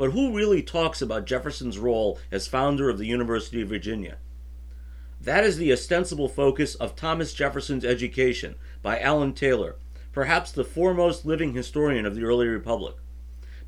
But 0.00 0.12
who 0.12 0.34
really 0.34 0.62
talks 0.62 1.02
about 1.02 1.26
Jefferson's 1.26 1.76
role 1.78 2.18
as 2.32 2.48
founder 2.48 2.88
of 2.88 2.96
the 2.96 3.04
University 3.04 3.60
of 3.60 3.68
Virginia? 3.68 4.16
That 5.20 5.44
is 5.44 5.58
the 5.58 5.70
ostensible 5.74 6.26
focus 6.26 6.74
of 6.74 6.96
Thomas 6.96 7.34
Jefferson's 7.34 7.84
Education 7.84 8.54
by 8.80 8.98
Alan 8.98 9.34
Taylor, 9.34 9.76
perhaps 10.10 10.52
the 10.52 10.64
foremost 10.64 11.26
living 11.26 11.52
historian 11.52 12.06
of 12.06 12.14
the 12.14 12.24
early 12.24 12.46
republic. 12.46 12.94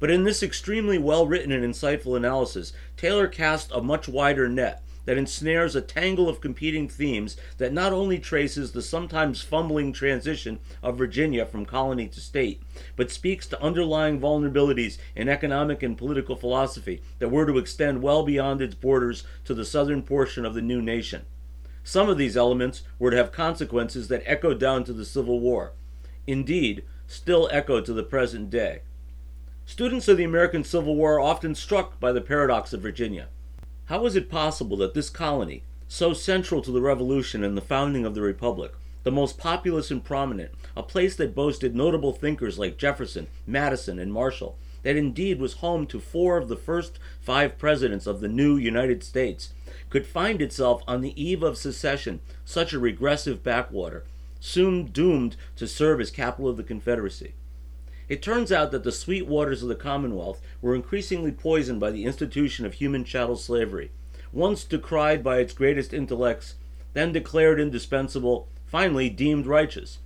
But 0.00 0.10
in 0.10 0.25
this 0.25 0.42
extremely 0.42 0.97
well 0.97 1.27
written 1.27 1.53
and 1.53 1.62
insightful 1.62 2.16
analysis, 2.16 2.72
Taylor 2.97 3.28
casts 3.28 3.70
a 3.70 3.83
much 3.83 4.08
wider 4.08 4.48
net 4.48 4.83
that 5.05 5.19
ensnares 5.19 5.75
a 5.75 5.81
tangle 5.81 6.28
of 6.28 6.41
competing 6.41 6.89
themes 6.89 7.36
that 7.58 7.72
not 7.72 7.92
only 7.92 8.19
traces 8.19 8.72
the 8.72 8.83
sometimes 8.83 9.42
fumbling 9.42 9.92
transition 9.92 10.59
of 10.83 10.98
Virginia 10.98 11.44
from 11.44 11.67
colony 11.67 12.09
to 12.09 12.20
state, 12.20 12.62
but 12.97 13.11
speaks 13.11 13.47
to 13.47 13.62
underlying 13.62 14.20
vulnerabilities 14.20 14.98
in 15.17 15.28
economic 15.28 15.83
and 15.83 15.98
political 15.98 16.36
philosophy 16.36 17.03
that 17.19 17.31
were 17.31 17.47
to 17.47 17.59
extend 17.59 18.03
well 18.03 18.22
beyond 18.22 18.61
its 18.61 18.75
borders 18.75 19.25
to 19.44 19.55
the 19.55 19.64
southern 19.64 20.03
portion 20.03 20.44
of 20.44 20.55
the 20.55 20.62
new 20.62 20.81
nation. 20.81 21.27
Some 21.84 22.09
of 22.09 22.19
these 22.19 22.37
elements 22.37 22.83
were 22.98 23.11
to 23.11 23.16
have 23.16 23.33
consequences 23.33 24.09
that 24.09 24.22
echoed 24.25 24.61
down 24.61 24.84
to 24.84 24.92
the 24.92 25.05
Civil 25.05 25.41
War. 25.41 25.72
Indeed, 26.27 26.84
still 27.09 27.48
echo 27.50 27.81
to 27.81 27.92
the 27.92 28.05
present 28.05 28.50
day. 28.50 28.83
Students 29.64 30.09
of 30.09 30.16
the 30.16 30.25
American 30.25 30.64
Civil 30.64 30.94
War 30.94 31.14
are 31.14 31.20
often 31.20 31.55
struck 31.55 31.99
by 31.99 32.12
the 32.12 32.21
paradox 32.21 32.72
of 32.72 32.81
Virginia. 32.81 33.28
How 33.92 34.00
was 34.00 34.16
it 34.16 34.30
possible 34.30 34.78
that 34.78 34.94
this 34.94 35.10
colony, 35.10 35.64
so 35.86 36.14
central 36.14 36.62
to 36.62 36.70
the 36.70 36.80
Revolution 36.80 37.44
and 37.44 37.54
the 37.54 37.60
founding 37.60 38.06
of 38.06 38.14
the 38.14 38.22
Republic, 38.22 38.72
the 39.03 39.12
most 39.12 39.36
populous 39.36 39.91
and 39.91 40.03
prominent, 40.03 40.50
a 40.75 40.82
place 40.82 41.14
that 41.16 41.34
boasted 41.34 41.76
notable 41.76 42.14
thinkers 42.14 42.58
like 42.58 42.78
Jefferson, 42.78 43.26
Madison, 43.47 43.98
and 43.98 44.10
Marshall, 44.10 44.56
that 44.82 44.97
indeed 44.97 45.38
was 45.38 45.56
home 45.60 45.86
to 45.88 46.00
four 46.00 46.38
of 46.38 46.48
the 46.48 46.56
first 46.56 46.98
five 47.20 47.58
presidents 47.58 48.06
of 48.06 48.22
the 48.22 48.28
new 48.28 48.56
United 48.56 49.04
States, 49.04 49.52
could 49.91 50.06
find 50.06 50.41
itself 50.41 50.82
on 50.88 51.02
the 51.02 51.22
eve 51.22 51.42
of 51.42 51.58
secession, 51.58 52.20
such 52.47 52.72
a 52.72 52.78
regressive 52.78 53.42
backwater, 53.42 54.04
soon 54.41 54.86
doomed 54.86 55.36
to 55.56 55.69
serve 55.69 56.00
as 56.00 56.10
capital 56.10 56.48
of 56.48 56.56
the 56.56 56.62
Confederacy. 56.62 57.34
It 58.08 58.22
turns 58.22 58.50
out 58.50 58.72
that 58.72 58.84
the 58.84 58.92
sweet 58.92 59.26
waters 59.26 59.62
of 59.62 59.68
the 59.68 59.74
Commonwealth 59.74 60.40
were 60.60 60.74
increasingly 60.74 61.32
poisoned 61.32 61.80
by 61.80 61.90
the 61.90 62.04
institution 62.04 62.66
of 62.66 62.74
human 62.74 63.04
chattel 63.04 63.36
slavery, 63.36 63.90
once 64.32 64.64
decried 64.64 65.22
by 65.22 65.38
its 65.38 65.52
greatest 65.52 65.94
intellects, 65.94 66.56
then 66.94 67.12
declared 67.12 67.60
indispensable, 67.60 68.48
finally 68.66 69.08
deemed 69.08 69.46
righteous. 69.46 69.98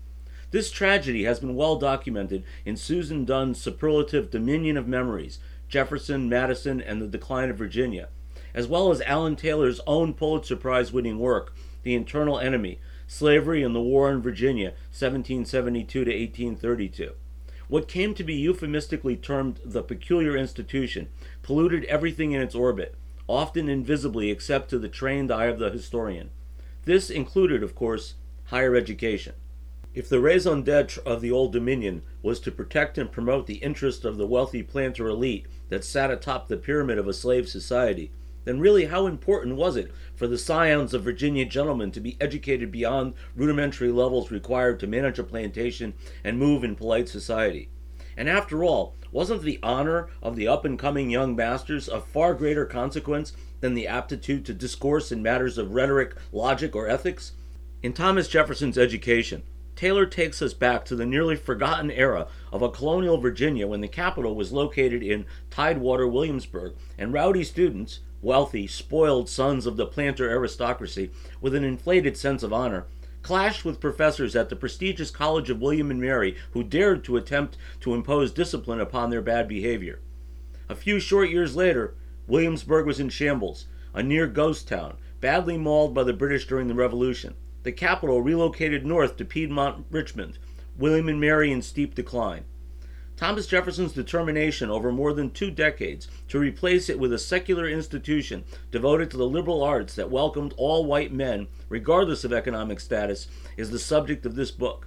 This 0.50 0.70
tragedy 0.70 1.24
has 1.24 1.40
been 1.40 1.56
well 1.56 1.76
documented 1.76 2.44
in 2.64 2.76
Susan 2.76 3.24
Dunn's 3.24 3.60
superlative 3.60 4.30
Dominion 4.30 4.76
of 4.76 4.86
Memories, 4.86 5.38
Jefferson, 5.68 6.28
Madison, 6.28 6.80
and 6.80 7.02
the 7.02 7.08
Decline 7.08 7.50
of 7.50 7.56
Virginia, 7.56 8.08
as 8.54 8.66
well 8.66 8.90
as 8.90 9.00
Alan 9.02 9.36
Taylor's 9.36 9.80
own 9.86 10.14
Pulitzer 10.14 10.56
Prize 10.56 10.92
winning 10.92 11.18
work, 11.18 11.54
The 11.82 11.94
Internal 11.94 12.38
Enemy 12.38 12.78
Slavery 13.08 13.62
and 13.62 13.74
the 13.74 13.80
War 13.80 14.10
in 14.10 14.20
Virginia, 14.20 14.70
1772 14.90 16.04
to 16.04 16.10
1832. 16.10 17.12
What 17.68 17.88
came 17.88 18.14
to 18.14 18.22
be 18.22 18.34
euphemistically 18.34 19.16
termed 19.16 19.60
the 19.64 19.82
peculiar 19.82 20.36
institution 20.36 21.08
polluted 21.42 21.84
everything 21.84 22.32
in 22.32 22.40
its 22.40 22.54
orbit, 22.54 22.94
often 23.26 23.68
invisibly 23.68 24.30
except 24.30 24.70
to 24.70 24.78
the 24.78 24.88
trained 24.88 25.32
eye 25.32 25.46
of 25.46 25.58
the 25.58 25.70
historian. 25.70 26.30
This 26.84 27.10
included, 27.10 27.64
of 27.64 27.74
course, 27.74 28.14
higher 28.46 28.76
education. 28.76 29.34
If 29.94 30.08
the 30.08 30.20
raison 30.20 30.62
d'etre 30.62 31.02
of 31.04 31.20
the 31.20 31.32
Old 31.32 31.52
Dominion 31.52 32.02
was 32.22 32.38
to 32.40 32.52
protect 32.52 32.98
and 32.98 33.10
promote 33.10 33.46
the 33.46 33.54
interests 33.54 34.04
of 34.04 34.16
the 34.16 34.26
wealthy 34.26 34.62
planter 34.62 35.08
elite 35.08 35.46
that 35.70 35.84
sat 35.84 36.10
atop 36.10 36.46
the 36.46 36.56
pyramid 36.56 36.98
of 36.98 37.08
a 37.08 37.14
slave 37.14 37.48
society, 37.48 38.12
then 38.46 38.60
really 38.60 38.86
how 38.86 39.06
important 39.06 39.56
was 39.56 39.76
it 39.76 39.92
for 40.14 40.26
the 40.26 40.38
scions 40.38 40.94
of 40.94 41.02
Virginia 41.02 41.44
gentlemen 41.44 41.90
to 41.90 42.00
be 42.00 42.16
educated 42.20 42.72
beyond 42.72 43.12
rudimentary 43.34 43.90
levels 43.90 44.30
required 44.30 44.80
to 44.80 44.86
manage 44.86 45.18
a 45.18 45.24
plantation 45.24 45.92
and 46.24 46.38
move 46.38 46.64
in 46.64 46.74
polite 46.74 47.08
society? 47.08 47.68
And 48.16 48.30
after 48.30 48.64
all, 48.64 48.94
wasn't 49.12 49.42
the 49.42 49.58
honor 49.62 50.08
of 50.22 50.36
the 50.36 50.48
up 50.48 50.64
and 50.64 50.78
coming 50.78 51.10
young 51.10 51.36
masters 51.36 51.88
of 51.88 52.06
far 52.06 52.34
greater 52.34 52.64
consequence 52.64 53.32
than 53.60 53.74
the 53.74 53.88
aptitude 53.88 54.46
to 54.46 54.54
discourse 54.54 55.10
in 55.10 55.22
matters 55.22 55.58
of 55.58 55.74
rhetoric, 55.74 56.14
logic, 56.32 56.74
or 56.74 56.88
ethics? 56.88 57.32
In 57.82 57.92
Thomas 57.92 58.28
Jefferson's 58.28 58.78
education, 58.78 59.42
Taylor 59.76 60.06
takes 60.06 60.40
us 60.40 60.54
back 60.54 60.86
to 60.86 60.96
the 60.96 61.04
nearly 61.04 61.36
forgotten 61.36 61.90
era 61.90 62.28
of 62.50 62.62
a 62.62 62.70
colonial 62.70 63.18
Virginia 63.18 63.66
when 63.66 63.82
the 63.82 63.88
capital 63.88 64.34
was 64.34 64.50
located 64.50 65.02
in 65.02 65.26
Tidewater, 65.50 66.08
Williamsburg, 66.08 66.74
and 66.96 67.12
rowdy 67.12 67.44
students, 67.44 68.00
wealthy, 68.22 68.66
spoiled 68.66 69.28
sons 69.28 69.66
of 69.66 69.76
the 69.76 69.84
planter 69.84 70.30
aristocracy 70.30 71.10
with 71.42 71.54
an 71.54 71.62
inflated 71.62 72.16
sense 72.16 72.42
of 72.42 72.54
honor, 72.54 72.86
clashed 73.20 73.66
with 73.66 73.78
professors 73.78 74.34
at 74.34 74.48
the 74.48 74.56
prestigious 74.56 75.10
College 75.10 75.50
of 75.50 75.60
William 75.60 75.90
and 75.90 76.00
Mary 76.00 76.36
who 76.52 76.64
dared 76.64 77.04
to 77.04 77.18
attempt 77.18 77.58
to 77.80 77.92
impose 77.92 78.32
discipline 78.32 78.80
upon 78.80 79.10
their 79.10 79.20
bad 79.20 79.46
behavior. 79.46 80.00
A 80.70 80.74
few 80.74 80.98
short 80.98 81.28
years 81.28 81.54
later, 81.54 81.94
Williamsburg 82.26 82.86
was 82.86 82.98
in 82.98 83.10
shambles, 83.10 83.66
a 83.92 84.02
near 84.02 84.26
ghost 84.26 84.68
town, 84.68 84.96
badly 85.20 85.58
mauled 85.58 85.92
by 85.92 86.02
the 86.02 86.14
British 86.14 86.46
during 86.46 86.66
the 86.66 86.74
Revolution. 86.74 87.34
The 87.66 87.72
capital 87.72 88.22
relocated 88.22 88.86
north 88.86 89.16
to 89.16 89.24
Piedmont 89.24 89.86
Richmond, 89.90 90.38
William 90.78 91.08
and 91.08 91.20
Mary 91.20 91.50
in 91.50 91.62
steep 91.62 91.96
decline. 91.96 92.44
Thomas 93.16 93.48
Jefferson's 93.48 93.90
determination 93.90 94.70
over 94.70 94.92
more 94.92 95.12
than 95.12 95.32
two 95.32 95.50
decades 95.50 96.06
to 96.28 96.38
replace 96.38 96.88
it 96.88 97.00
with 97.00 97.12
a 97.12 97.18
secular 97.18 97.68
institution 97.68 98.44
devoted 98.70 99.10
to 99.10 99.16
the 99.16 99.26
liberal 99.26 99.64
arts 99.64 99.96
that 99.96 100.12
welcomed 100.12 100.54
all 100.56 100.84
white 100.84 101.12
men, 101.12 101.48
regardless 101.68 102.22
of 102.22 102.32
economic 102.32 102.78
status, 102.78 103.26
is 103.56 103.72
the 103.72 103.80
subject 103.80 104.24
of 104.24 104.36
this 104.36 104.52
book. 104.52 104.86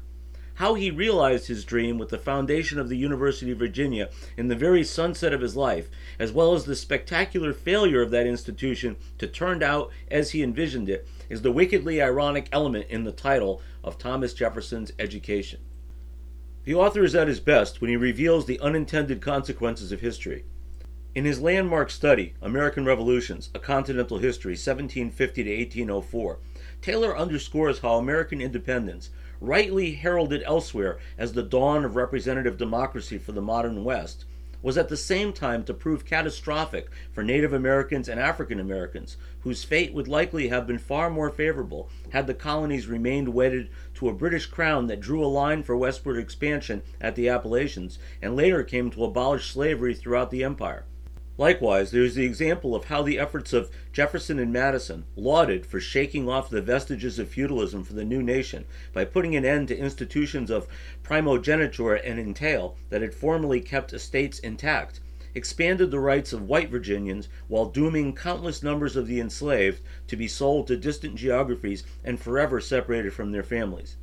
How 0.54 0.76
he 0.76 0.90
realized 0.90 1.48
his 1.48 1.66
dream 1.66 1.98
with 1.98 2.08
the 2.08 2.18
foundation 2.18 2.80
of 2.80 2.88
the 2.88 2.96
University 2.96 3.52
of 3.52 3.60
Virginia 3.60 4.10
in 4.38 4.48
the 4.48 4.56
very 4.56 4.86
sunset 4.86 5.34
of 5.34 5.42
his 5.42 5.58
life, 5.58 5.90
as 6.18 6.32
well 6.32 6.54
as 6.54 6.64
the 6.64 6.78
spectacular 6.78 7.52
failure 7.52 8.02
of 8.02 8.12
that 8.12 8.26
institution 8.26 8.96
to 9.18 9.28
turn 9.28 9.64
out 9.64 9.92
as 10.10 10.32
he 10.32 10.42
envisioned 10.42 10.88
it, 10.88 11.06
is 11.30 11.42
the 11.42 11.52
wickedly 11.52 12.02
ironic 12.02 12.50
element 12.52 12.88
in 12.90 13.04
the 13.04 13.12
title 13.12 13.62
of 13.84 13.98
Thomas 13.98 14.34
Jefferson's 14.34 14.92
Education. 15.00 15.60
The 16.66 16.76
author 16.76 17.04
is 17.04 17.16
at 17.16 17.28
his 17.28 17.40
best 17.40 17.80
when 17.80 17.90
he 17.90 17.96
reveals 17.96 18.46
the 18.46 18.60
unintended 18.60 19.22
consequences 19.22 19.92
of 19.92 20.02
history. 20.02 20.44
In 21.16 21.26
his 21.26 21.42
landmark 21.42 21.90
study, 21.90 22.34
American 22.42 22.86
Revolutions, 22.86 23.50
A 23.56 23.60
Continental 23.60 24.20
History, 24.20 24.52
1750 24.52 25.44
to 25.44 25.50
1804, 25.50 26.40
Taylor 26.82 27.18
underscores 27.18 27.80
how 27.80 27.96
American 27.96 28.42
independence, 28.42 29.10
rightly 29.42 29.94
heralded 29.94 30.44
elsewhere 30.46 31.00
as 31.18 31.34
the 31.34 31.44
dawn 31.44 31.84
of 31.84 31.96
representative 31.96 32.58
democracy 32.58 33.18
for 33.18 33.32
the 33.32 33.42
modern 33.42 33.84
West, 33.84 34.26
was 34.62 34.78
at 34.78 34.90
the 34.90 34.98
same 34.98 35.32
time 35.32 35.64
to 35.64 35.74
prove 35.74 36.06
catastrophic 36.06 36.90
for 37.12 37.24
Native 37.24 37.54
Americans 37.54 38.10
and 38.10 38.20
African 38.20 38.60
Americans, 38.60 39.18
whose 39.42 39.64
fate 39.64 39.94
would 39.94 40.08
likely 40.08 40.50
have 40.50 40.68
been 40.68 40.78
far 40.78 41.10
more 41.10 41.30
favorable 41.30 41.90
had 42.10 42.28
the 42.28 42.34
colonies 42.34 42.88
remained 42.88 43.30
wedded 43.30 43.70
to 43.94 44.10
a 44.10 44.14
British 44.14 44.48
crown 44.48 44.88
that 44.88 45.00
drew 45.00 45.24
a 45.24 45.28
line 45.28 45.64
for 45.64 45.78
westward 45.78 46.18
expansion 46.18 46.82
at 47.00 47.16
the 47.16 47.30
Appalachians 47.30 48.00
and 48.22 48.36
later 48.36 48.64
came 48.64 48.90
to 48.92 49.06
abolish 49.06 49.52
slavery 49.52 49.94
throughout 49.94 50.32
the 50.32 50.44
empire. 50.44 50.86
Likewise, 51.40 51.92
there 51.92 52.04
is 52.04 52.16
the 52.16 52.26
example 52.26 52.76
of 52.76 52.84
how 52.84 53.02
the 53.02 53.18
efforts 53.18 53.54
of 53.54 53.72
Jefferson 53.94 54.40
and 54.40 54.52
Madison, 54.52 55.06
lauded 55.16 55.66
for 55.66 55.80
shaking 55.80 56.28
off 56.28 56.50
the 56.50 56.62
vestiges 56.62 57.18
of 57.18 57.30
feudalism 57.30 57.86
for 57.86 57.94
the 57.94 58.04
new 58.04 58.22
nation 58.22 58.66
by 58.92 59.06
putting 59.06 59.38
an 59.38 59.46
end 59.46 59.70
to 59.70 59.78
institutions 59.78 60.52
of 60.52 60.68
primogeniture 61.02 61.94
and 61.94 62.20
entail 62.20 62.76
that 62.90 63.02
had 63.02 63.16
formerly 63.16 63.62
kept 63.62 63.94
estates 63.94 64.40
intact, 64.40 65.00
expanded 65.34 65.92
the 65.92 66.00
rights 66.02 66.34
of 66.34 66.50
white 66.50 66.70
Virginians 66.70 67.30
while 67.48 67.68
dooming 67.68 68.14
countless 68.14 68.62
numbers 68.62 68.98
of 68.98 69.08
the 69.08 69.22
enslaved 69.22 69.80
to 70.08 70.18
be 70.18 70.28
sold 70.28 70.68
to 70.68 70.76
distant 70.76 71.16
geographies 71.16 71.86
and 72.04 72.20
forever 72.20 72.60
separated 72.60 73.14
from 73.14 73.32
their 73.32 73.44
families. 73.44 73.96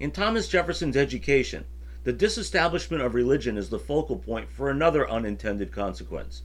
In 0.00 0.10
Thomas 0.10 0.48
Jefferson's 0.48 0.96
education, 0.96 1.64
the 2.02 2.12
disestablishment 2.12 3.02
of 3.02 3.14
religion 3.14 3.58
is 3.58 3.68
the 3.68 3.78
focal 3.78 4.16
point 4.16 4.50
for 4.50 4.70
another 4.70 5.08
unintended 5.08 5.70
consequence. 5.70 6.42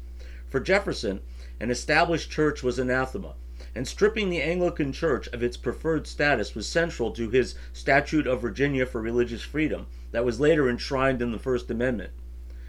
For 0.49 0.59
Jefferson, 0.59 1.21
an 1.59 1.71
established 1.71 2.29
church 2.29 2.61
was 2.61 2.77
anathema, 2.77 3.35
and 3.73 3.87
stripping 3.87 4.29
the 4.29 4.41
Anglican 4.41 4.91
Church 4.91 5.27
of 5.27 5.41
its 5.41 5.55
preferred 5.55 6.07
status 6.07 6.55
was 6.55 6.67
central 6.67 7.11
to 7.11 7.29
his 7.29 7.55
Statute 7.71 8.27
of 8.27 8.41
Virginia 8.41 8.85
for 8.85 9.01
Religious 9.01 9.41
Freedom, 9.41 9.87
that 10.11 10.25
was 10.25 10.39
later 10.39 10.69
enshrined 10.69 11.21
in 11.21 11.31
the 11.31 11.39
First 11.39 11.71
Amendment. 11.71 12.11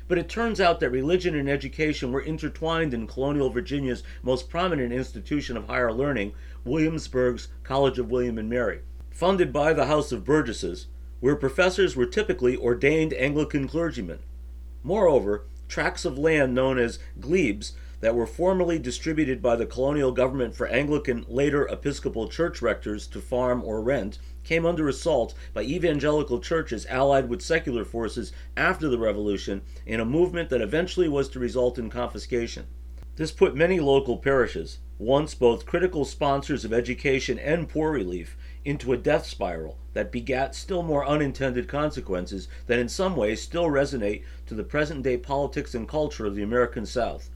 But 0.09 0.19
it 0.19 0.29
turns 0.29 0.61
out 0.61 0.79
that 0.79 0.91
religion 0.91 1.35
and 1.35 1.51
education 1.51 2.13
were 2.13 2.21
intertwined 2.21 2.95
in 2.95 3.09
colonial 3.09 3.51
Virginia's 3.51 4.05
most 4.23 4.49
prominent 4.49 4.93
institution 4.93 5.57
of 5.57 5.67
higher 5.67 5.93
learning, 5.93 6.35
Williamsburg's 6.65 7.49
College 7.65 7.99
of 7.99 8.11
William 8.11 8.39
and 8.39 8.49
Mary. 8.49 8.81
Funded 9.11 9.53
by 9.53 9.73
the 9.73 9.87
House 9.87 10.13
of 10.13 10.25
Burgesses, 10.25 10.87
where 11.27 11.35
professors 11.35 11.97
were 11.97 12.07
typically 12.07 12.57
ordained 12.57 13.13
Anglican 13.15 13.67
clergymen. 13.67 14.21
Moreover, 14.85 15.45
tracts 15.67 16.05
of 16.05 16.17
land 16.17 16.55
known 16.55 16.79
as 16.79 17.01
glebes 17.19 17.73
that 17.99 18.15
were 18.15 18.29
formerly 18.29 18.79
distributed 18.79 19.43
by 19.43 19.57
the 19.57 19.67
colonial 19.67 20.13
government 20.13 20.55
for 20.55 20.69
Anglican, 20.69 21.27
later 21.27 21.67
Episcopal 21.67 22.29
church 22.29 22.63
rectors 22.63 23.09
to 23.09 23.21
farm 23.21 23.65
or 23.65 23.83
rent 23.83 24.21
came 24.45 24.65
under 24.65 24.87
assault 24.89 25.35
by 25.53 25.65
evangelical 25.65 26.39
churches 26.39 26.87
allied 26.87 27.29
with 27.29 27.43
secular 27.43 27.85
forces 27.85 28.31
after 28.57 28.89
the 28.89 28.97
Revolution 28.97 29.63
in 29.85 29.99
a 29.99 30.05
movement 30.05 30.49
that 30.51 30.61
eventually 30.61 31.09
was 31.09 31.29
to 31.31 31.41
result 31.41 31.77
in 31.77 31.91
confiscation. 31.91 32.67
This 33.17 33.33
put 33.33 33.57
many 33.57 33.81
local 33.81 34.19
parishes, 34.19 34.79
once 34.97 35.35
both 35.35 35.67
critical 35.67 36.05
sponsors 36.05 36.65
of 36.65 36.73
education 36.73 37.37
and 37.37 37.69
poor 37.69 37.91
relief, 37.91 38.37
into 38.67 38.93
a 38.93 38.97
death 38.97 39.25
spiral 39.25 39.79
that 39.93 40.11
begat 40.11 40.53
still 40.53 40.83
more 40.83 41.07
unintended 41.07 41.69
consequences 41.69 42.49
that 42.67 42.81
in 42.81 42.89
some 42.89 43.15
ways 43.15 43.41
still 43.41 43.67
resonate 43.67 44.25
to 44.45 44.55
the 44.55 44.65
present 44.65 45.05
day 45.05 45.17
politics 45.17 45.73
and 45.73 45.89
culture 45.89 46.27
of 46.27 46.35
the 46.35 46.43
American 46.43 46.85
South. 46.85 47.31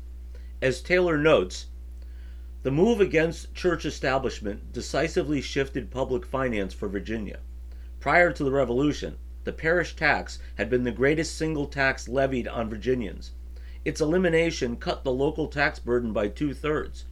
As 0.60 0.82
Taylor 0.82 1.16
notes, 1.16 1.66
the 2.64 2.72
move 2.72 3.00
against 3.00 3.54
church 3.54 3.84
establishment 3.84 4.72
decisively 4.72 5.40
shifted 5.40 5.92
public 5.92 6.26
finance 6.26 6.74
for 6.74 6.88
Virginia. 6.88 7.38
Prior 8.00 8.32
to 8.32 8.42
the 8.42 8.50
Revolution, 8.50 9.16
the 9.44 9.52
parish 9.52 9.94
tax 9.94 10.40
had 10.56 10.68
been 10.68 10.82
the 10.82 10.90
greatest 10.90 11.38
single 11.38 11.66
tax 11.66 12.08
levied 12.08 12.48
on 12.48 12.68
Virginians. 12.68 13.30
Its 13.84 14.00
elimination 14.00 14.76
cut 14.76 15.04
the 15.04 15.12
local 15.12 15.46
tax 15.46 15.78
burden 15.78 16.12
by 16.12 16.26
two 16.26 16.52
thirds. 16.52 17.04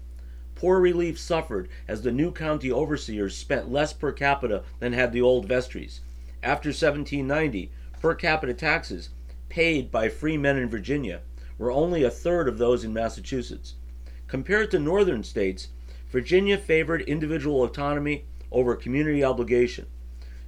Poor 0.58 0.81
relief 0.81 1.20
suffered 1.20 1.69
as 1.87 2.02
the 2.02 2.10
new 2.10 2.32
county 2.32 2.72
overseers 2.72 3.37
spent 3.37 3.70
less 3.70 3.93
per 3.93 4.10
capita 4.10 4.64
than 4.81 4.93
had 4.93 5.12
the 5.12 5.20
old 5.20 5.46
vestries. 5.46 6.00
After 6.43 6.70
1790, 6.70 7.70
per 8.00 8.16
capita 8.16 8.55
taxes 8.55 9.10
paid 9.49 9.93
by 9.93 10.08
free 10.08 10.37
men 10.37 10.56
in 10.56 10.69
Virginia 10.69 11.20
were 11.58 11.70
only 11.70 12.02
a 12.02 12.10
third 12.10 12.49
of 12.49 12.58
those 12.58 12.82
in 12.82 12.93
Massachusetts. 12.93 13.76
Compared 14.26 14.72
to 14.72 14.81
northern 14.81 15.22
states, 15.22 15.69
Virginia 16.10 16.58
favored 16.58 17.02
individual 17.02 17.62
autonomy 17.62 18.25
over 18.50 18.75
community 18.75 19.22
obligation. 19.22 19.87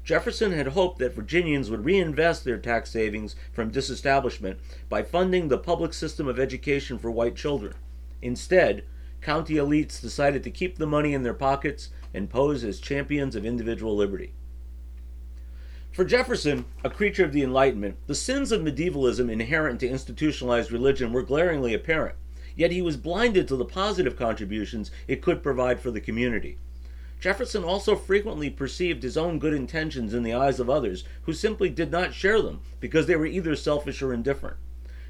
Jefferson 0.03 0.51
had 0.51 0.69
hoped 0.69 0.99
that 0.99 1.15
Virginians 1.15 1.71
would 1.71 1.85
reinvest 1.85 2.45
their 2.45 2.59
tax 2.59 2.91
savings 2.91 3.37
from 3.53 3.71
disestablishment 3.71 4.59
by 4.89 5.05
funding 5.05 5.47
the 5.47 5.59
public 5.59 5.95
system 5.95 6.27
of 6.27 6.41
education 6.41 6.99
for 6.99 7.13
white 7.13 7.37
children. 7.37 7.75
Instead, 8.21 8.83
county 9.21 9.55
elites 9.55 10.01
decided 10.01 10.43
to 10.43 10.51
keep 10.51 10.79
the 10.79 10.87
money 10.87 11.13
in 11.13 11.23
their 11.23 11.35
pockets 11.35 11.91
and 12.15 12.31
pose 12.31 12.65
as 12.65 12.81
champions 12.81 13.37
of 13.37 13.45
individual 13.45 13.97
liberty. 13.97 14.33
For 15.93 16.05
Jefferson, 16.05 16.67
a 16.85 16.91
creature 16.91 17.25
of 17.25 17.33
the 17.33 17.43
Enlightenment, 17.43 17.97
the 18.07 18.15
sins 18.15 18.53
of 18.53 18.63
medievalism 18.63 19.29
inherent 19.29 19.81
to 19.81 19.89
institutionalized 19.89 20.71
religion 20.71 21.13
were 21.13 21.23
glaringly 21.23 21.75
apparent, 21.75 22.15
yet 22.55 22.71
he 22.71 22.81
was 22.81 22.97
blinded 22.97 23.49
to 23.49 23.57
the 23.57 23.65
positive 23.65 24.17
contributions 24.17 24.91
it 25.09 25.21
could 25.21 25.43
provide 25.43 25.81
for 25.81 25.91
the 25.91 26.01
community. 26.01 26.59
Jefferson 27.21 27.65
also 27.65 27.97
frequently 27.97 28.49
perceived 28.49 29.03
his 29.03 29.17
own 29.17 29.39
good 29.39 29.53
intentions 29.53 30.15
in 30.15 30.23
the 30.23 30.33
eyes 30.33 30.59
of 30.59 30.71
others 30.71 31.05
who 31.23 31.33
simply 31.33 31.69
did 31.69 31.91
not 31.91 32.15
share 32.15 32.41
them 32.41 32.61
because 32.81 33.07
they 33.07 33.17
were 33.17 33.27
either 33.27 33.55
selfish 33.55 34.01
or 34.01 34.15
indifferent. 34.15 34.57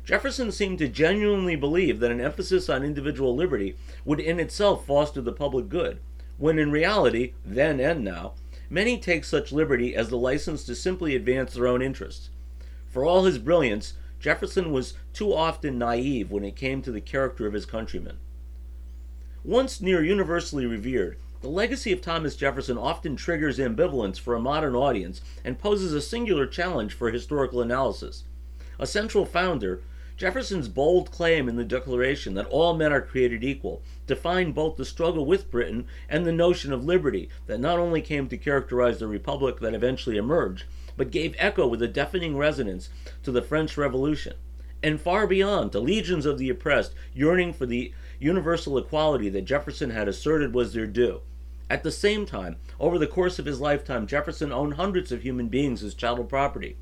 Jefferson 0.04 0.50
seemed 0.50 0.78
to 0.78 0.88
genuinely 0.88 1.56
believe 1.56 2.00
that 2.00 2.10
an 2.10 2.20
emphasis 2.20 2.68
on 2.68 2.82
individual 2.82 3.36
liberty 3.36 3.76
would 4.04 4.20
in 4.20 4.40
itself 4.40 4.86
foster 4.86 5.20
the 5.20 5.32
public 5.32 5.68
good, 5.68 5.98
when 6.38 6.58
in 6.58 6.70
reality, 6.70 7.34
then 7.44 7.78
and 7.78 8.02
now, 8.02 8.32
many 8.68 8.98
take 8.98 9.24
such 9.24 9.52
liberty 9.52 9.94
as 9.94 10.08
the 10.08 10.16
license 10.16 10.64
to 10.64 10.74
simply 10.74 11.14
advance 11.14 11.54
their 11.54 11.66
own 11.66 11.82
interests. 11.82 12.30
For 12.88 13.04
all 13.04 13.24
his 13.24 13.38
brilliance, 13.38 13.94
Jefferson 14.18 14.72
was 14.72 14.94
too 15.12 15.32
often 15.32 15.78
naive 15.78 16.30
when 16.30 16.44
it 16.44 16.56
came 16.56 16.82
to 16.82 16.92
the 16.92 17.00
character 17.00 17.46
of 17.46 17.52
his 17.52 17.66
countrymen. 17.66 18.18
Once 19.44 19.80
near 19.80 20.04
universally 20.04 20.66
revered, 20.66 21.16
the 21.40 21.48
legacy 21.48 21.92
of 21.92 22.02
Thomas 22.02 22.36
Jefferson 22.36 22.76
often 22.76 23.16
triggers 23.16 23.58
ambivalence 23.58 24.18
for 24.18 24.34
a 24.34 24.40
modern 24.40 24.74
audience 24.74 25.22
and 25.42 25.58
poses 25.58 25.94
a 25.94 26.00
singular 26.02 26.46
challenge 26.46 26.92
for 26.92 27.10
historical 27.10 27.62
analysis. 27.62 28.24
A 28.78 28.86
central 28.86 29.24
founder, 29.24 29.80
Jefferson's 30.20 30.68
bold 30.68 31.10
claim 31.10 31.48
in 31.48 31.56
the 31.56 31.64
Declaration 31.64 32.34
that 32.34 32.44
all 32.48 32.76
men 32.76 32.92
are 32.92 33.00
created 33.00 33.42
equal 33.42 33.82
defined 34.06 34.54
both 34.54 34.76
the 34.76 34.84
struggle 34.84 35.24
with 35.24 35.50
Britain 35.50 35.86
and 36.10 36.26
the 36.26 36.30
notion 36.30 36.74
of 36.74 36.84
liberty 36.84 37.30
that 37.46 37.58
not 37.58 37.78
only 37.78 38.02
came 38.02 38.28
to 38.28 38.36
characterize 38.36 38.98
the 38.98 39.06
republic 39.06 39.60
that 39.60 39.72
eventually 39.72 40.18
emerged, 40.18 40.64
but 40.94 41.10
gave 41.10 41.34
echo 41.38 41.66
with 41.66 41.80
a 41.80 41.88
deafening 41.88 42.36
resonance 42.36 42.90
to 43.22 43.32
the 43.32 43.40
French 43.40 43.78
Revolution, 43.78 44.34
and 44.82 45.00
far 45.00 45.26
beyond 45.26 45.72
to 45.72 45.80
legions 45.80 46.26
of 46.26 46.36
the 46.36 46.50
oppressed 46.50 46.92
yearning 47.14 47.54
for 47.54 47.64
the 47.64 47.90
universal 48.18 48.76
equality 48.76 49.30
that 49.30 49.46
Jefferson 49.46 49.88
had 49.88 50.06
asserted 50.06 50.52
was 50.52 50.74
their 50.74 50.86
due. 50.86 51.22
At 51.70 51.82
the 51.82 51.90
same 51.90 52.26
time, 52.26 52.56
over 52.78 52.98
the 52.98 53.06
course 53.06 53.38
of 53.38 53.46
his 53.46 53.58
lifetime, 53.58 54.06
Jefferson 54.06 54.52
owned 54.52 54.74
hundreds 54.74 55.12
of 55.12 55.22
human 55.22 55.48
beings 55.48 55.82
as 55.82 55.94
chattel 55.94 56.24
property. 56.24 56.76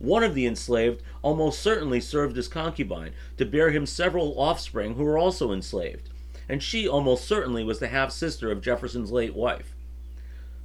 One 0.00 0.22
of 0.22 0.34
the 0.34 0.46
enslaved 0.46 1.02
almost 1.20 1.60
certainly 1.60 2.00
served 2.00 2.38
as 2.38 2.48
concubine 2.48 3.12
to 3.36 3.44
bear 3.44 3.70
him 3.70 3.84
several 3.84 4.32
offspring 4.40 4.94
who 4.94 5.04
were 5.04 5.18
also 5.18 5.52
enslaved, 5.52 6.08
and 6.48 6.62
she 6.62 6.88
almost 6.88 7.26
certainly 7.26 7.62
was 7.62 7.80
the 7.80 7.88
half 7.88 8.10
sister 8.10 8.50
of 8.50 8.62
Jefferson's 8.62 9.12
late 9.12 9.34
wife. 9.34 9.74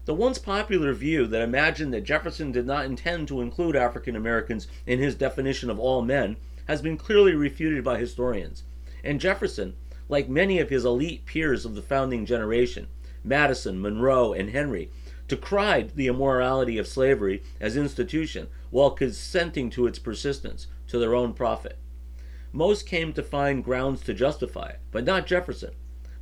The 0.05 0.13
once 0.13 0.37
popular 0.37 0.93
view 0.93 1.27
that 1.27 1.41
imagined 1.41 1.93
that 1.93 2.05
Jefferson 2.05 2.53
did 2.53 2.65
not 2.65 2.85
intend 2.85 3.27
to 3.27 3.41
include 3.41 3.75
African 3.75 4.15
Americans 4.15 4.69
in 4.87 4.99
his 4.99 5.15
definition 5.15 5.69
of 5.69 5.79
all 5.79 6.01
men 6.01 6.37
has 6.69 6.81
been 6.81 6.95
clearly 6.95 7.33
refuted 7.33 7.83
by 7.83 7.99
historians, 7.99 8.63
and 9.03 9.19
Jefferson, 9.19 9.73
like 10.07 10.29
many 10.29 10.59
of 10.59 10.69
his 10.69 10.85
elite 10.85 11.25
peers 11.25 11.65
of 11.65 11.75
the 11.75 11.81
founding 11.81 12.25
generation, 12.25 12.87
Madison, 13.21 13.81
Monroe, 13.81 14.31
and 14.31 14.51
Henry, 14.51 14.91
decried 15.27 15.95
the 15.95 16.07
immorality 16.07 16.77
of 16.77 16.87
slavery 16.87 17.41
as 17.59 17.75
institution 17.75 18.47
while 18.69 18.91
consenting 18.91 19.69
to 19.71 19.87
its 19.87 19.99
persistence 19.99 20.67
to 20.87 20.99
their 20.99 21.15
own 21.15 21.33
profit. 21.33 21.77
Most 22.51 22.85
came 22.85 23.11
to 23.13 23.23
find 23.23 23.63
grounds 23.63 24.01
to 24.03 24.13
justify 24.13 24.67
it, 24.69 24.79
but 24.91 25.03
not 25.03 25.27
Jefferson. 25.27 25.71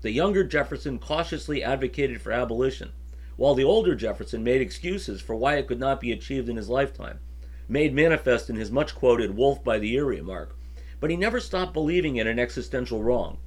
The 0.02 0.12
younger 0.12 0.44
Jefferson 0.44 1.00
cautiously 1.00 1.64
advocated 1.64 2.22
for 2.22 2.32
abolition, 2.32 2.92
while 3.36 3.56
the 3.56 3.64
older 3.64 3.96
Jefferson 3.96 4.44
made 4.44 4.62
excuses 4.62 5.22
for 5.22 5.36
why 5.36 5.56
it 5.56 5.68
could 5.68 5.80
not 5.80 6.02
be 6.02 6.12
achieved 6.12 6.50
in 6.50 6.58
his 6.58 6.70
lifetime, 6.70 7.20
made 7.68 7.94
manifest 7.94 8.50
in 8.50 8.56
his 8.56 8.72
much 8.72 8.96
quoted 8.96 9.36
wolf 9.36 9.64
by 9.64 9.80
the 9.80 9.94
ear 9.94 10.06
remark, 10.06 10.56
but 11.00 11.10
he 11.10 11.16
never 11.16 11.40
stopped 11.40 11.74
believing 11.74 12.16
in 12.18 12.28
an 12.28 12.40
existential 12.40 13.04
wrong. 13.04 13.38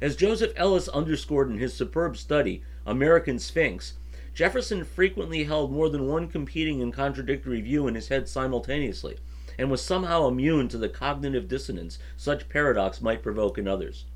As 0.00 0.16
Joseph 0.16 0.52
Ellis 0.56 0.88
underscored 0.88 1.50
in 1.50 1.58
his 1.58 1.74
superb 1.74 2.16
study, 2.16 2.62
American 2.84 3.38
Sphinx, 3.38 3.94
Jefferson 4.34 4.84
frequently 4.84 5.44
held 5.44 5.70
more 5.70 5.90
than 5.90 6.06
one 6.06 6.26
competing 6.26 6.80
and 6.80 6.92
contradictory 6.92 7.60
view 7.60 7.86
in 7.86 7.94
his 7.94 8.08
head 8.08 8.28
simultaneously, 8.28 9.18
and 9.58 9.70
was 9.70 9.82
somehow 9.82 10.26
immune 10.26 10.68
to 10.68 10.78
the 10.78 10.88
cognitive 10.88 11.48
dissonance 11.48 11.98
such 12.16 12.48
paradox 12.48 13.02
might 13.02 13.22
provoke 13.22 13.58
in 13.58 13.68
others. 13.68 14.06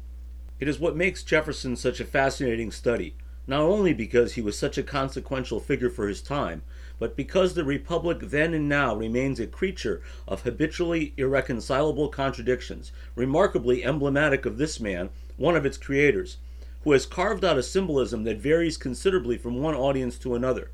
It 0.58 0.68
is 0.68 0.78
what 0.78 0.96
makes 0.96 1.22
Jefferson 1.22 1.76
such 1.76 2.00
a 2.00 2.04
fascinating 2.06 2.70
study, 2.70 3.14
not 3.46 3.60
only 3.60 3.92
because 3.92 4.32
he 4.32 4.40
was 4.40 4.58
such 4.58 4.78
a 4.78 4.82
consequential 4.82 5.60
figure 5.60 5.90
for 5.90 6.08
his 6.08 6.22
time, 6.22 6.62
but 6.98 7.14
because 7.14 7.52
the 7.52 7.64
Republic 7.64 8.18
then 8.22 8.54
and 8.54 8.70
now 8.70 8.96
remains 8.96 9.38
a 9.38 9.46
creature 9.46 10.00
of 10.26 10.42
habitually 10.42 11.12
irreconcilable 11.18 12.08
contradictions, 12.08 12.90
remarkably 13.14 13.84
emblematic 13.84 14.46
of 14.46 14.56
this 14.56 14.80
man, 14.80 15.10
one 15.36 15.54
of 15.54 15.66
its 15.66 15.76
creators, 15.76 16.38
who 16.86 16.92
has 16.92 17.04
carved 17.04 17.44
out 17.44 17.58
a 17.58 17.64
symbolism 17.64 18.22
that 18.22 18.38
varies 18.38 18.76
considerably 18.76 19.36
from 19.36 19.60
one 19.60 19.74
audience 19.74 20.16
to 20.16 20.36
another. 20.36 20.70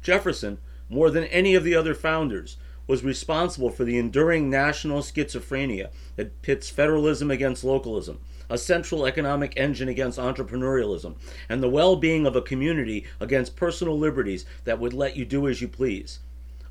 Jefferson, 0.00 0.56
more 0.88 1.10
than 1.10 1.24
any 1.24 1.56
of 1.56 1.64
the 1.64 1.74
other 1.74 1.96
founders, 1.96 2.58
was 2.86 3.02
responsible 3.02 3.68
for 3.68 3.82
the 3.82 3.98
enduring 3.98 4.48
national 4.48 5.00
schizophrenia 5.00 5.90
that 6.14 6.40
pits 6.42 6.70
federalism 6.70 7.28
against 7.28 7.64
localism, 7.64 8.20
a 8.48 8.56
central 8.56 9.04
economic 9.04 9.52
engine 9.56 9.88
against 9.88 10.16
entrepreneurialism, 10.16 11.16
and 11.48 11.60
the 11.60 11.68
well 11.68 11.96
being 11.96 12.24
of 12.24 12.36
a 12.36 12.40
community 12.40 13.04
against 13.18 13.56
personal 13.56 13.98
liberties 13.98 14.46
that 14.62 14.78
would 14.78 14.92
let 14.92 15.16
you 15.16 15.24
do 15.24 15.48
as 15.48 15.60
you 15.60 15.66
please. 15.66 16.20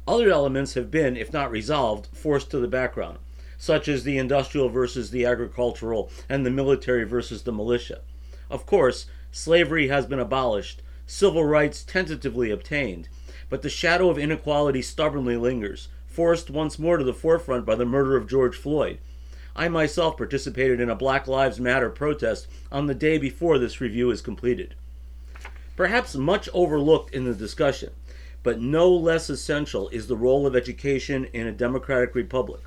Other 0.08 0.30
elements 0.30 0.76
have 0.76 0.90
been, 0.90 1.18
if 1.18 1.34
not 1.34 1.52
resolved, 1.52 2.08
forced 2.14 2.50
to 2.52 2.60
the 2.60 2.70
background, 2.70 3.18
such 3.58 3.90
as 3.90 4.06
the 4.06 4.18
industrial 4.18 4.70
versus 4.70 5.12
the 5.12 5.26
agricultural 5.26 6.10
and 6.30 6.46
the 6.46 6.50
military 6.50 7.04
versus 7.04 7.44
the 7.44 7.52
militia. 7.52 8.00
Of 8.52 8.66
course, 8.66 9.06
slavery 9.32 9.88
has 9.88 10.06
been 10.06 10.20
abolished, 10.20 10.82
civil 11.08 11.46
rights 11.46 11.84
tentatively 11.86 12.52
obtained, 12.52 13.08
but 13.50 13.62
the 13.62 13.70
shadow 13.70 14.10
of 14.10 14.18
inequality 14.18 14.82
stubbornly 14.82 15.38
lingers, 15.38 15.88
forced 16.06 16.50
once 16.50 16.78
more 16.78 16.98
to 16.98 17.04
the 17.06 17.14
forefront 17.14 17.66
by 17.66 17.76
the 17.76 17.86
murder 17.86 18.18
of 18.18 18.28
George 18.28 18.58
Floyd. 18.58 19.00
I 19.56 19.70
myself 19.70 20.18
participated 20.18 20.82
in 20.82 20.90
a 20.90 20.96
Black 20.96 21.30
Lives 21.30 21.62
Matter 21.62 21.90
protest 21.90 22.48
on 22.74 22.88
the 22.88 22.94
day 22.94 23.18
before 23.18 23.58
this 23.58 23.80
review 23.80 24.12
is 24.12 24.20
completed. 24.20 24.76
Perhaps 25.78 26.16
much 26.16 26.50
overlooked 26.54 27.14
in 27.14 27.24
the 27.24 27.34
discussion, 27.34 27.92
but 28.44 28.60
no 28.60 28.92
less 28.92 29.30
essential 29.30 29.88
is 29.90 30.08
the 30.08 30.18
role 30.18 30.46
of 30.46 30.58
education 30.58 31.24
in 31.32 31.48
a 31.48 31.54
democratic 31.54 32.16
republic. 32.16 32.60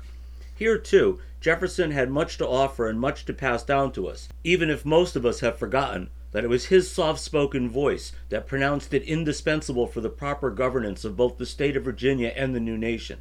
Here, 0.57 0.77
too, 0.77 1.19
Jefferson 1.41 1.91
had 1.91 2.09
much 2.09 2.37
to 2.37 2.47
offer 2.47 2.87
and 2.87 2.97
much 2.97 3.25
to 3.25 3.33
pass 3.33 3.61
down 3.61 3.91
to 3.91 4.07
us, 4.07 4.29
even 4.43 4.69
if 4.69 4.85
most 4.85 5.17
of 5.17 5.25
us 5.25 5.41
have 5.41 5.59
forgotten 5.59 6.09
that 6.31 6.45
it 6.45 6.49
was 6.49 6.67
his 6.67 6.89
soft 6.89 7.19
spoken 7.19 7.69
voice 7.69 8.13
that 8.29 8.47
pronounced 8.47 8.93
it 8.93 9.03
indispensable 9.03 9.85
for 9.85 9.99
the 9.99 10.09
proper 10.09 10.49
governance 10.49 11.03
of 11.03 11.17
both 11.17 11.37
the 11.37 11.45
state 11.45 11.75
of 11.75 11.83
Virginia 11.83 12.33
and 12.37 12.55
the 12.55 12.59
new 12.61 12.77
nation. 12.77 13.19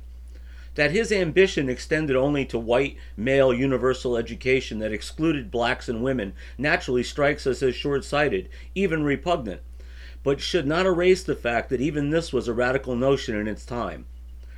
That 0.77 0.93
his 0.93 1.11
ambition 1.11 1.69
extended 1.69 2.15
only 2.15 2.45
to 2.47 2.59
white, 2.59 2.97
male, 3.17 3.53
universal 3.53 4.17
education 4.17 4.79
that 4.79 4.93
excluded 4.93 5.51
blacks 5.51 5.89
and 5.89 6.03
women 6.03 6.35
naturally 6.57 7.03
strikes 7.03 7.49
us 7.49 7.63
as 7.63 7.75
short 7.75 8.05
sighted, 8.05 8.49
even 8.77 9.03
repugnant, 9.03 9.61
but 10.23 10.41
should 10.41 10.67
not 10.67 10.87
erase 10.87 11.25
the 11.25 11.35
fact 11.35 11.69
that 11.71 11.81
even 11.81 12.11
this 12.11 12.33
was 12.33 12.47
a 12.47 12.55
radical 12.55 12.95
notion 12.95 13.37
in 13.37 13.49
its 13.49 13.67
time. 13.67 14.07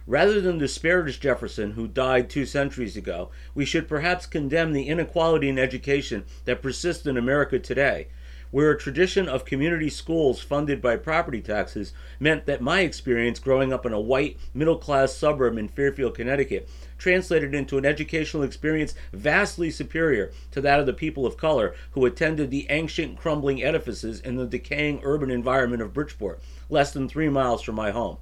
Rather 0.09 0.41
than 0.41 0.57
disparage 0.57 1.19
Jefferson, 1.19 1.73
who 1.73 1.89
died 1.89 2.31
two 2.31 2.47
centuries 2.47 2.97
ago, 2.97 3.29
we 3.57 3.65
should 3.65 3.89
perhaps 3.89 4.25
condemn 4.25 4.73
the 4.73 4.87
inequality 4.87 5.49
in 5.49 5.59
education 5.59 6.25
that 6.45 6.63
persists 6.63 7.07
in 7.07 7.17
America 7.17 7.59
today, 7.59 8.07
where 8.53 8.71
a 8.71 8.79
tradition 8.79 9.29
of 9.29 9.45
community 9.45 9.91
schools 9.91 10.41
funded 10.41 10.81
by 10.81 10.97
property 10.97 11.41
taxes 11.41 11.93
meant 12.21 12.47
that 12.47 12.61
my 12.61 12.83
experience 12.83 13.41
growing 13.41 13.73
up 13.73 13.85
in 13.85 13.93
a 13.93 13.99
white, 13.99 14.39
middle 14.55 14.79
class 14.79 15.13
suburb 15.13 15.59
in 15.59 15.67
Fairfield, 15.67 16.15
Connecticut, 16.15 16.69
translated 16.99 17.53
into 17.53 17.77
an 17.77 17.85
educational 17.85 18.45
experience 18.45 18.95
vastly 19.13 19.73
superior 19.73 20.31
to 20.53 20.61
that 20.61 20.79
of 20.79 20.87
the 20.87 20.93
people 20.93 21.27
of 21.27 21.37
color 21.37 21.75
who 21.91 22.07
attended 22.07 22.53
the 22.53 22.69
ancient, 22.71 23.19
crumbling 23.19 23.61
edifices 23.61 24.21
in 24.21 24.37
the 24.37 24.47
decaying 24.47 25.01
urban 25.03 25.33
environment 25.33 25.83
of 25.83 25.93
Bridgeport, 25.93 26.41
less 26.71 26.93
than 26.93 27.09
three 27.09 27.29
miles 27.29 27.61
from 27.61 27.75
my 27.75 27.91
home. 27.91 28.19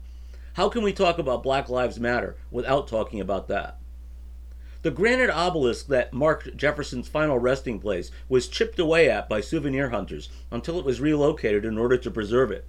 How 0.54 0.68
can 0.68 0.82
we 0.84 0.92
talk 0.92 1.18
about 1.18 1.42
Black 1.42 1.68
Lives 1.68 1.98
Matter 1.98 2.36
without 2.48 2.86
talking 2.86 3.20
about 3.20 3.48
that? 3.48 3.76
The 4.82 4.92
granite 4.92 5.30
obelisk 5.30 5.88
that 5.88 6.12
marked 6.12 6.56
Jefferson's 6.56 7.08
final 7.08 7.40
resting 7.40 7.80
place 7.80 8.12
was 8.28 8.46
chipped 8.46 8.78
away 8.78 9.10
at 9.10 9.28
by 9.28 9.40
souvenir 9.40 9.90
hunters 9.90 10.28
until 10.52 10.78
it 10.78 10.84
was 10.84 11.00
relocated 11.00 11.64
in 11.64 11.76
order 11.76 11.96
to 11.96 12.10
preserve 12.10 12.52
it. 12.52 12.68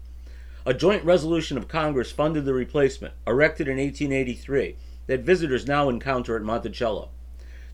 A 0.66 0.74
joint 0.74 1.06
resolution 1.06 1.60
of 1.60 1.68
Congress 1.68 2.12
funded 2.12 2.46
the 2.46 2.56
replacement, 2.56 3.14
erected 3.28 3.68
in 3.68 3.78
1883, 3.78 4.78
that 5.06 5.20
visitors 5.20 5.68
now 5.68 5.88
encounter 5.88 6.36
at 6.36 6.42
Monticello. 6.42 7.10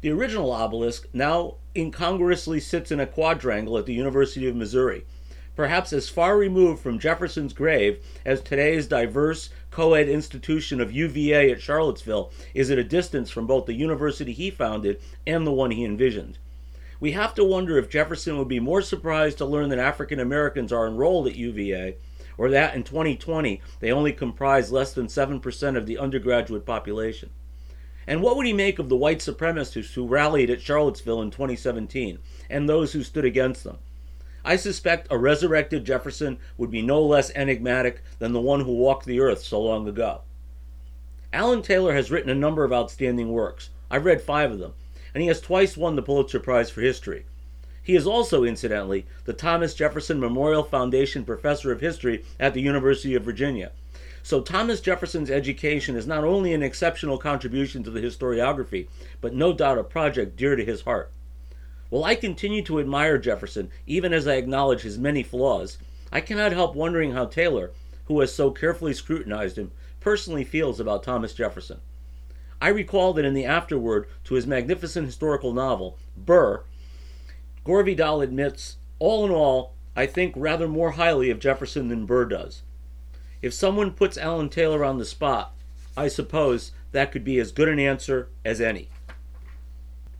The 0.01 0.12
original 0.12 0.51
obelisk 0.51 1.08
now 1.13 1.56
incongruously 1.74 2.60
sits 2.60 2.91
in 2.91 3.00
a 3.00 3.08
quadrangle 3.08 3.77
at 3.77 3.86
the 3.86 3.94
University 3.94 4.50
of 4.50 4.58
Missouri, 4.58 5.06
perhaps 5.56 5.94
as 5.94 6.10
far 6.10 6.38
removed 6.38 6.82
from 6.82 7.00
Jefferson's 7.00 7.53
grave 7.53 8.03
as 8.25 8.41
today's 8.41 8.88
diverse 8.88 9.50
co 9.72 9.94
ed 9.94 10.10
institution 10.10 10.80
of 10.82 10.92
UVA 10.92 11.50
at 11.50 11.62
Charlottesville 11.62 12.32
is 12.54 12.70
at 12.70 12.78
a 12.78 12.84
distance 12.84 13.32
from 13.32 13.48
both 13.48 13.66
the 13.66 13.74
university 13.74 14.34
he 14.34 14.51
founded 14.51 15.01
and 15.25 15.48
the 15.48 15.51
one 15.51 15.72
he 15.72 15.86
envisioned. 15.86 16.38
We 17.00 17.13
have 17.13 17.34
to 17.36 17.44
wonder 17.44 17.78
if 17.78 17.90
Jefferson 17.90 18.38
would 18.38 18.48
be 18.48 18.60
more 18.60 18.82
surprised 18.82 19.40
to 19.40 19.46
learn 19.46 19.70
that 19.70 19.80
African 19.80 20.20
Americans 20.20 20.72
are 20.72 20.86
enrolled 20.86 21.25
at 21.28 21.36
UVA, 21.36 21.96
or 22.38 22.50
that 22.50 22.75
in 22.75 22.84
2020 22.84 23.62
they 23.80 23.92
only 23.92 24.13
comprise 24.13 24.72
less 24.72 24.94
than 24.94 25.08
7% 25.08 25.78
of 25.78 25.88
the 25.88 25.98
undergraduate 25.98 26.66
population. 26.66 27.32
And 28.06 28.22
what 28.22 28.36
would 28.36 28.46
he 28.46 28.54
make 28.54 28.78
of 28.78 28.90
the 28.90 28.98
white 28.98 29.20
supremacists 29.20 29.94
who 29.94 30.06
rallied 30.06 30.50
at 30.50 30.62
Charlottesville 30.62 31.22
in 31.22 31.32
2017 31.32 32.20
and 32.50 32.68
those 32.68 32.94
who 32.94 33.04
stood 33.04 33.25
against 33.25 33.63
them? 33.63 33.78
I 34.44 34.56
suspect 34.56 35.08
a 35.10 35.18
resurrected 35.18 35.86
Jefferson 35.86 36.40
would 36.58 36.72
be 36.72 36.82
no 36.82 37.02
less 37.02 37.32
enigmatic 37.36 38.02
than 38.20 38.34
the 38.34 38.42
one 38.42 38.62
who 38.62 38.74
walked 38.74 39.06
the 39.06 39.20
earth 39.20 39.44
so 39.44 39.62
long 39.62 39.88
ago. 39.88 40.22
Alan 41.32 41.62
Taylor 41.62 41.94
has 41.94 42.12
written 42.12 42.30
a 42.30 42.36
number 42.36 42.64
of 42.64 42.74
outstanding 42.74 43.32
works. 43.32 43.70
I've 43.90 44.06
read 44.06 44.22
five 44.22 44.52
of 44.52 44.60
them, 44.60 44.74
and 45.14 45.22
he 45.22 45.28
has 45.28 45.40
twice 45.40 45.78
won 45.78 45.96
the 45.96 46.02
Pulitzer 46.02 46.40
Prize 46.40 46.70
for 46.70 46.82
History. 46.82 47.26
He 47.84 47.96
is 47.96 48.06
also, 48.06 48.44
incidentally, 48.44 49.06
the 49.26 49.34
Thomas 49.34 49.74
Jefferson 49.74 50.20
Memorial 50.20 50.64
Foundation 50.64 51.24
Professor 51.24 51.72
of 51.72 51.82
History 51.82 52.24
at 52.40 52.54
the 52.54 52.62
University 52.62 53.16
of 53.16 53.24
Virginia. 53.24 53.72
So, 54.24 54.42
Thomas 54.42 54.82
Jefferson's 54.82 55.32
education 55.32 55.96
is 55.96 56.06
not 56.06 56.24
only 56.24 56.54
an 56.54 56.62
exceptional 56.62 57.18
contribution 57.18 57.84
to 57.84 57.90
the 57.90 58.02
historiography, 58.02 58.88
but 59.20 59.34
no 59.34 59.52
doubt 59.52 59.80
a 59.80 59.84
project 59.84 60.36
dear 60.36 60.56
to 60.56 60.66
his 60.66 60.82
heart. 60.82 61.12
While 61.92 62.06
I 62.06 62.16
continue 62.16 62.62
to 62.64 62.80
admire 62.80 63.18
Jefferson, 63.18 63.70
even 63.86 64.14
as 64.14 64.26
I 64.26 64.36
acknowledge 64.36 64.84
his 64.84 64.98
many 64.98 65.24
flaws, 65.24 65.78
I 66.10 66.22
cannot 66.22 66.54
help 66.54 66.74
wondering 66.74 67.12
how 67.12 67.26
Taylor, 67.26 67.72
who 68.06 68.18
has 68.22 68.34
so 68.34 68.50
carefully 68.50 68.94
scrutinized 68.94 69.58
him, 69.58 69.74
personally 70.00 70.46
feels 70.46 70.80
about 70.80 71.04
Thomas 71.04 71.34
Jefferson. 71.34 71.82
I 72.62 72.70
recall 72.70 73.12
that 73.12 73.26
in 73.26 73.34
the 73.34 73.44
afterword 73.44 74.08
to 74.24 74.36
his 74.36 74.48
magnificent 74.48 75.06
historical 75.06 75.52
novel, 75.52 75.98
Burr, 76.16 76.64
Gore 77.66 77.84
Vidal 77.84 78.22
admits, 78.22 78.78
all 78.98 79.26
in 79.26 79.32
all, 79.32 79.74
I 79.94 80.06
think 80.06 80.34
rather 80.38 80.70
more 80.70 80.92
highly 80.92 81.30
of 81.30 81.40
Jefferson 81.40 81.90
than 81.90 82.06
Burr 82.06 82.24
does. 82.24 82.62
If 83.42 83.54
someone 83.54 83.92
puts 83.92 84.18
Alan 84.18 84.48
Taylor 84.48 84.86
on 84.86 84.98
the 84.98 85.04
spot, 85.04 85.54
I 85.98 86.08
suppose 86.08 86.72
that 86.94 87.12
could 87.12 87.26
be 87.26 87.38
as 87.38 87.52
good 87.52 87.68
an 87.68 87.80
answer 87.80 88.30
as 88.46 88.62
any. 88.62 88.88